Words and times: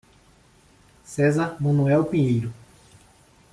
Cesar 1.05 1.57
Manoel 1.61 2.03
Pinheiro 2.07 2.51